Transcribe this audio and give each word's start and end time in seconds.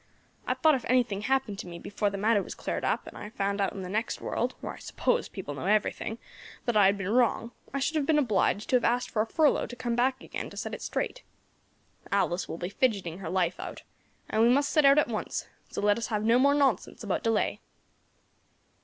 I 0.47 0.55
thought 0.55 0.73
if 0.73 0.83
anything 0.85 1.21
happened 1.21 1.59
to 1.59 1.67
me 1.67 1.77
before 1.77 2.09
the 2.09 2.17
matter 2.17 2.41
was 2.41 2.55
cleared 2.55 2.83
up, 2.83 3.05
and 3.05 3.15
I 3.15 3.29
found 3.29 3.61
out 3.61 3.71
in 3.73 3.83
the 3.83 3.87
next 3.87 4.19
world 4.19 4.55
where 4.59 4.73
I 4.73 4.79
suppose 4.79 5.29
people 5.29 5.53
know 5.53 5.67
everything 5.67 6.17
that 6.65 6.75
I 6.75 6.87
had 6.87 6.97
been 6.97 7.11
wrong, 7.11 7.51
I 7.71 7.77
should 7.77 7.95
have 7.97 8.07
been 8.07 8.17
obliged 8.17 8.67
to 8.71 8.77
have 8.77 8.83
asked 8.83 9.11
for 9.11 9.21
a 9.21 9.27
furlough 9.27 9.67
to 9.67 9.75
come 9.75 9.95
back 9.95 10.23
again 10.23 10.49
to 10.49 10.57
set 10.57 10.73
it 10.73 10.81
straight. 10.81 11.21
Alice 12.11 12.49
will 12.49 12.57
be 12.57 12.69
fidgeting 12.69 13.19
her 13.19 13.29
life 13.29 13.59
out, 13.59 13.83
and 14.27 14.41
we 14.41 14.49
must 14.49 14.71
set 14.71 14.85
out 14.85 14.97
at 14.97 15.07
once; 15.07 15.47
so 15.69 15.81
let 15.81 15.99
us 15.99 16.07
have 16.07 16.23
no 16.25 16.39
more 16.39 16.55
nonsense 16.55 17.03
about 17.03 17.21
delay." 17.21 17.59